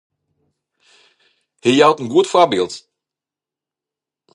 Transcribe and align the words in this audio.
Hy 1.63 1.71
jout 1.79 2.01
in 2.01 2.11
goed 2.13 2.27
foarbyld. 2.31 2.73